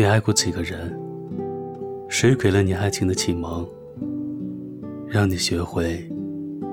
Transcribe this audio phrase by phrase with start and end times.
[0.00, 0.98] 你爱过几个人？
[2.08, 3.68] 谁给了你爱情的启蒙，
[5.06, 6.10] 让你学会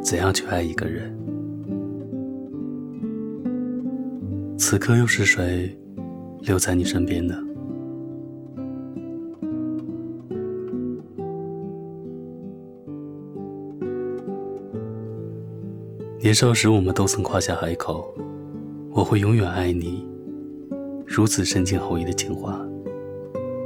[0.00, 1.12] 怎样去爱一个人？
[4.56, 5.76] 此刻又是谁
[6.42, 7.36] 留在你身边的？
[16.20, 18.14] 年少时，我们都曾夸下海口
[18.94, 20.08] ：“我会永远爱你。”
[21.04, 22.64] 如此深情厚谊的情话，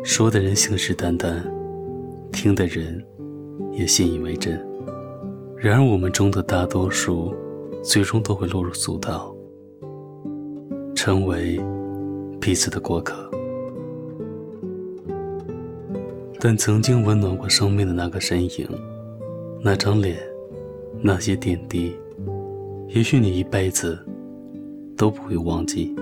[0.03, 1.43] 说的人信誓旦旦，
[2.33, 3.05] 听的人
[3.73, 4.59] 也信以为真。
[5.57, 7.35] 然而，我们中的大多数，
[7.83, 9.35] 最终都会落入俗套，
[10.95, 11.61] 成为
[12.41, 13.31] 彼此的过客。
[16.41, 18.67] 但曾经温暖过生命的那个身影，
[19.63, 20.17] 那张脸，
[21.03, 21.95] 那些点滴。
[22.89, 23.99] 也许你一辈子
[24.97, 25.95] 都不会忘记。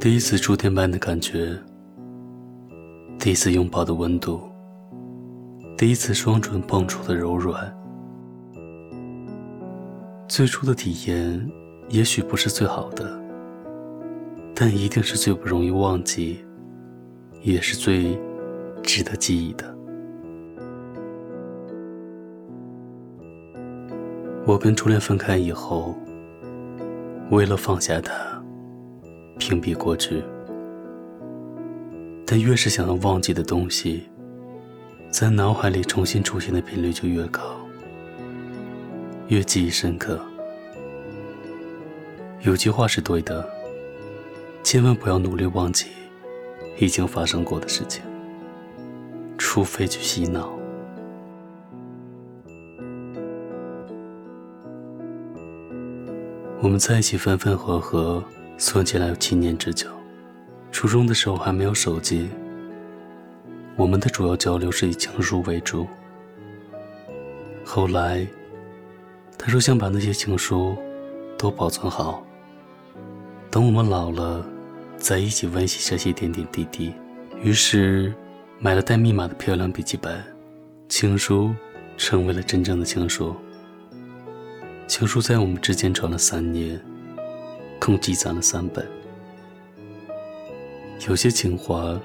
[0.00, 1.54] 第一次触电般的感觉，
[3.18, 4.40] 第一次拥抱的温度，
[5.76, 7.70] 第一次双唇碰触的柔软，
[10.26, 11.46] 最初的体验
[11.90, 13.20] 也许不是最好的。
[14.54, 16.42] 但一定是最不容易忘记，
[17.42, 18.18] 也是最
[18.82, 19.76] 值得记忆的。
[24.46, 25.94] 我跟初恋分开以后，
[27.30, 28.12] 为了放下他，
[29.40, 30.22] 屏蔽过去。
[32.26, 34.08] 但越是想要忘记的东西，
[35.10, 37.42] 在脑海里重新出现的频率就越高，
[39.26, 40.20] 越记忆深刻。
[42.42, 43.44] 有句话是对的。
[44.62, 45.86] 千万不要努力忘记
[46.78, 48.02] 已经发生过的事情，
[49.38, 50.52] 除非去洗脑。
[56.62, 58.22] 我们在一起分分合合，
[58.60, 59.88] 算起来有七年之久。
[60.70, 62.28] 初中的时候还没有手机，
[63.74, 65.88] 我们的主要交流是以情书为主。
[67.64, 68.26] 后来，
[69.38, 70.76] 他说想把那些情书
[71.38, 72.22] 都保存好。
[73.50, 74.44] 等我们老了，
[74.98, 76.92] 再一起温习这些点点滴滴。
[77.42, 78.12] 于是，
[78.58, 80.22] 买了带密码的漂亮笔记本，
[80.86, 81.54] 情书
[81.96, 83.34] 成为了真正的情书。
[84.86, 86.78] 情书在我们之间传了三年，
[87.80, 88.86] 共积攒了三本。
[91.08, 91.98] 有些情话，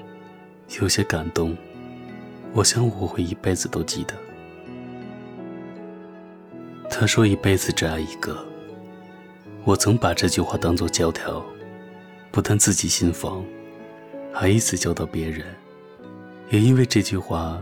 [0.80, 1.56] 有些感动，
[2.54, 4.14] 我想我会一辈子都记得。
[6.88, 8.44] 他说一辈子只爱一个。
[9.64, 11.44] 我曾把这句话当作教条，
[12.30, 13.44] 不但自己心防，
[14.32, 15.44] 还以此教导别人。
[16.50, 17.60] 也因为这句话，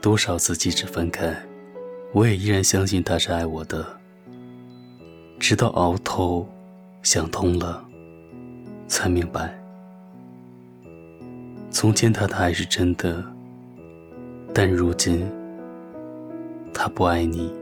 [0.00, 1.34] 多少次即使分开，
[2.12, 3.86] 我也依然相信他是爱我的。
[5.38, 6.46] 直到熬透，
[7.02, 7.82] 想通了，
[8.86, 9.58] 才明白，
[11.70, 13.24] 从前他的爱是真的，
[14.52, 15.26] 但如今
[16.74, 17.52] 他不爱你，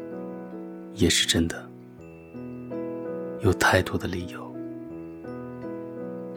[0.95, 1.65] 也是真的。
[3.41, 4.53] 有太多的理由，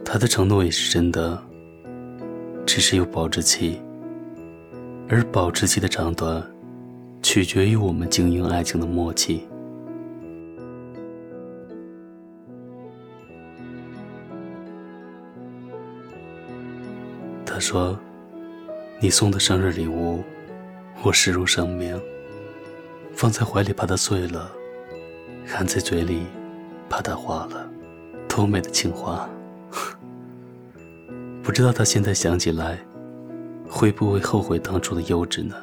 [0.06, 1.42] 他的承诺也是真的，
[2.66, 3.80] 只是有保质期，
[5.08, 6.44] 而保质期的长短，
[7.24, 9.48] 取决于我们经营爱情的默契。
[17.70, 17.96] 说
[19.00, 20.24] ：“你送的生日礼物，
[21.04, 22.02] 我视如生命，
[23.14, 24.52] 放在怀里怕它碎了，
[25.46, 26.26] 含在嘴里。”
[26.90, 27.70] 怕它化了，
[28.28, 29.30] 多美的情话！
[31.44, 32.80] 不知道他现在想起来，
[33.70, 35.56] 会不会后悔当初的幼稚呢？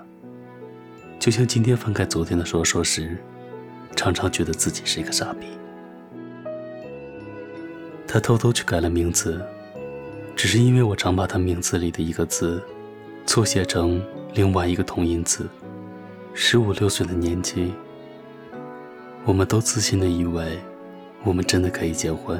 [1.19, 3.17] 就像今天翻开昨天的说说时，
[3.97, 5.49] 常常觉得自己是一个傻逼。
[8.06, 9.44] 他偷偷去改了名字，
[10.37, 12.62] 只是因为我常把他名字里的一个字，
[13.25, 14.00] 错写成
[14.35, 15.49] 另外一个同音字。
[16.35, 17.73] 十五六岁的年纪，
[19.25, 20.59] 我们都自信的以为。
[21.25, 22.38] 我们真的可以结婚。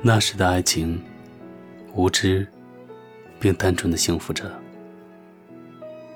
[0.00, 1.02] 那时的爱情，
[1.94, 2.46] 无知，
[3.42, 4.48] 并单纯的幸福着。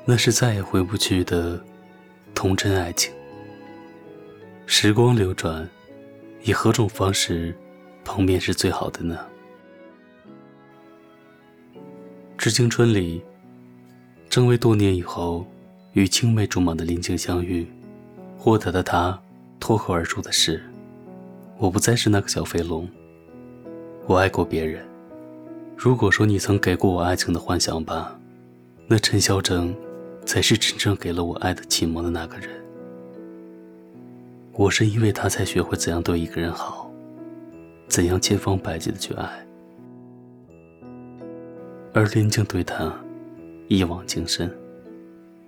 [0.05, 1.61] 那是再也回不去的
[2.33, 3.13] 童真爱情。
[4.65, 5.69] 时光流转，
[6.45, 7.53] 以何种方式？
[8.05, 9.19] 碰面是最好的呢。
[12.39, 13.21] 《致青春》里，
[14.31, 15.45] 正为多年以后
[15.93, 17.67] 与青梅竹马的林静相遇，
[18.39, 19.21] 获得的他
[19.59, 20.63] 脱口而出的是
[21.59, 22.89] ：“我不再是那个小飞龙。
[24.07, 24.87] 我爱过别人。
[25.77, 28.19] 如果说你曾给过我爱情的幻想吧，
[28.87, 29.77] 那陈孝正
[30.25, 32.49] 才是真正给了我爱的启蒙的那个人。
[34.53, 36.91] 我是因为他才学会怎样对一个人好，
[37.89, 39.47] 怎样千方百计的去爱。
[41.93, 42.93] 而林静对他
[43.69, 44.51] 一往情深，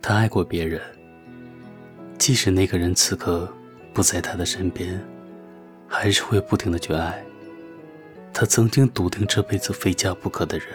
[0.03, 0.79] 他爱过别人。”
[2.19, 3.49] 即使那个人此刻
[3.95, 5.01] 不在他的身边，
[5.87, 7.25] 还是会不停的去爱。
[8.41, 10.69] 他曾经笃定这辈子非嫁不可的人，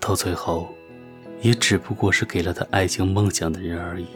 [0.00, 0.74] 到最后，
[1.42, 4.06] 也只不过是给了他爱情梦想的人而已。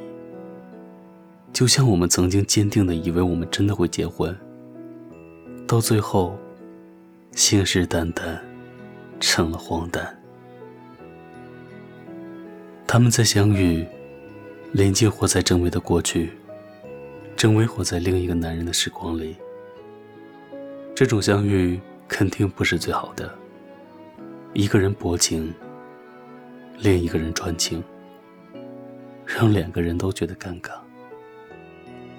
[1.52, 4.34] 就像我们曾经坚定的以为我们真的会结婚，
[5.68, 6.38] 到最后，
[7.32, 8.38] 信誓旦旦，
[9.20, 10.18] 成了荒诞。
[12.86, 13.86] 他们在相遇。
[14.72, 16.32] 林静活在郑薇的过去，
[17.36, 19.36] 郑薇活在另一个男人的时光里。
[20.94, 23.32] 这种相遇肯定不是最好的。
[24.54, 25.52] 一个人薄情，
[26.78, 27.82] 另一个人专情，
[29.26, 30.70] 让两个人都觉得尴尬。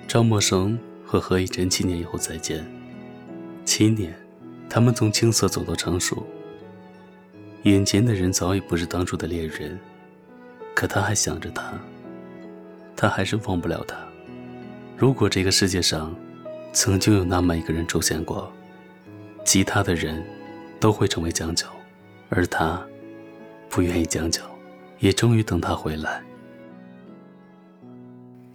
[0.08, 2.66] 张默生和何以琛七年以后再见，
[3.66, 4.14] 七年，
[4.70, 6.26] 他们从青涩走到成熟。
[7.64, 9.78] 眼前的人早已不是当初的恋人，
[10.76, 11.74] 可他还想着他。
[12.96, 13.98] 他还是忘不了他。
[14.98, 16.16] 如果这个世界上
[16.72, 18.52] 曾经有那么一个人出现过，
[19.48, 20.22] 其他的人
[20.78, 21.66] 都会成为将就，
[22.28, 22.86] 而他
[23.70, 24.42] 不愿意将就，
[25.00, 26.22] 也终于等他回来。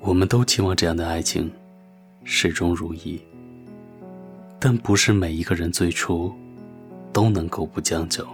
[0.01, 1.51] 我们都期望这样的爱情
[2.25, 3.19] 始终如一，
[4.61, 6.31] 但不是每一个人最初
[7.11, 8.29] 都能够不将就，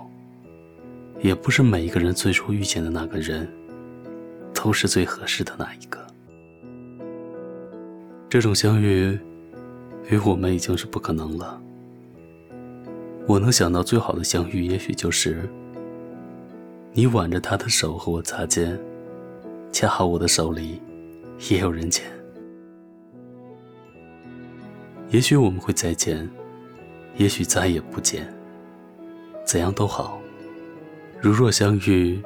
[1.22, 3.49] 也不是每一个人最初遇见的那个人。
[4.60, 6.05] 都是最合适的那一个。
[8.28, 9.16] 这种相遇，
[10.10, 11.62] 与我们已经是不可能了。
[13.28, 15.46] 我能想到最好的相遇，也许就是
[16.94, 18.80] 你挽着他的手和我擦肩，
[19.70, 20.80] 恰好我的手里
[21.50, 22.10] 也有人牵。
[25.10, 26.26] 也许我们会再见，
[27.19, 28.26] 也许再也不见。
[29.44, 30.19] 怎样都好，
[31.20, 32.19] 如若相遇，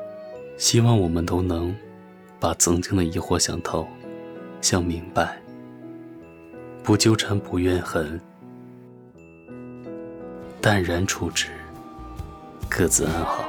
[0.57, 1.75] 希望我们都能。
[2.39, 3.87] 把曾经的疑惑想透，
[4.61, 5.41] 想明白，
[6.83, 8.21] 不纠缠，不怨恨，
[10.63, 11.49] 淡然处之，
[12.69, 13.49] 各自安好。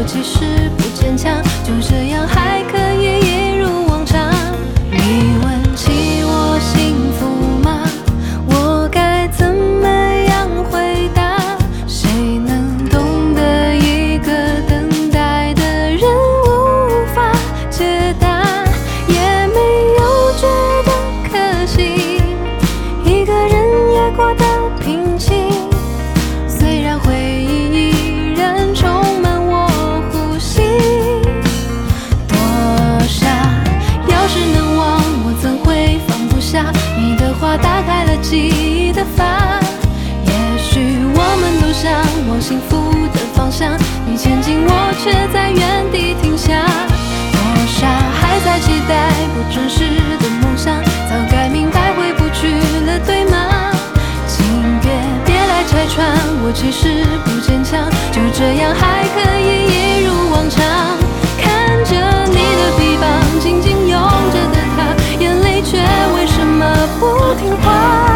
[0.00, 1.36] 我其实不坚强，
[41.82, 41.90] 向
[42.28, 43.72] 往幸福的方向
[44.06, 46.60] 你前进我却在原地停下。
[47.32, 49.88] 多少还在期待不真实
[50.20, 50.76] 的梦想
[51.08, 52.52] 早该明白回不去
[52.84, 53.72] 了对吗
[54.26, 54.44] 请
[54.82, 54.92] 别
[55.24, 56.06] 别来拆穿
[56.44, 60.62] 我其实不坚强就这样还可以一如往常
[61.40, 61.96] 看着
[62.26, 65.78] 你的臂膀紧紧拥着的他眼泪却
[66.14, 68.09] 为什么不听话？